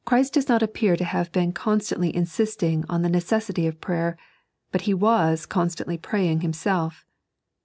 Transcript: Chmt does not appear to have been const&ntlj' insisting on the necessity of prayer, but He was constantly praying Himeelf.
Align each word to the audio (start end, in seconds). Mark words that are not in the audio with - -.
Chmt 0.07 0.31
does 0.31 0.49
not 0.49 0.63
appear 0.63 0.95
to 0.97 1.03
have 1.03 1.31
been 1.31 1.51
const&ntlj' 1.53 2.11
insisting 2.11 2.83
on 2.89 3.03
the 3.03 3.07
necessity 3.09 3.67
of 3.67 3.79
prayer, 3.79 4.17
but 4.71 4.89
He 4.89 4.95
was 4.95 5.45
constantly 5.45 5.95
praying 5.99 6.39
Himeelf. 6.39 7.03